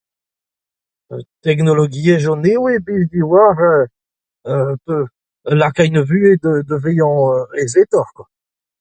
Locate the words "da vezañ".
6.69-7.11